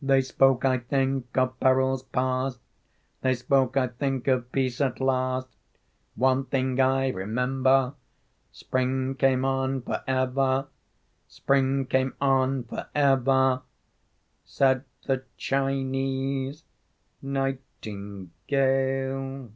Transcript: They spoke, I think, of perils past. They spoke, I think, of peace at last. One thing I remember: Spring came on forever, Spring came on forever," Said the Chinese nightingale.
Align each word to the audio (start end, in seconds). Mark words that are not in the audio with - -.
They 0.00 0.22
spoke, 0.22 0.64
I 0.64 0.78
think, 0.78 1.36
of 1.36 1.58
perils 1.58 2.04
past. 2.04 2.60
They 3.22 3.34
spoke, 3.34 3.76
I 3.76 3.88
think, 3.88 4.28
of 4.28 4.52
peace 4.52 4.80
at 4.80 5.00
last. 5.00 5.48
One 6.14 6.44
thing 6.44 6.78
I 6.78 7.08
remember: 7.08 7.94
Spring 8.52 9.16
came 9.16 9.44
on 9.44 9.82
forever, 9.82 10.68
Spring 11.26 11.84
came 11.86 12.14
on 12.20 12.62
forever," 12.62 13.62
Said 14.44 14.84
the 15.04 15.24
Chinese 15.36 16.62
nightingale. 17.20 19.50